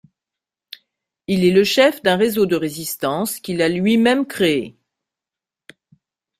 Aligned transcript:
Il 1.27 1.45
est 1.45 1.51
le 1.51 1.63
chef 1.63 2.01
d'un 2.01 2.15
réseau 2.17 2.47
de 2.47 2.55
résistance 2.55 3.39
qu'il 3.39 3.61
a 3.61 3.69
lui-même 3.69 4.25
créé. 4.25 4.75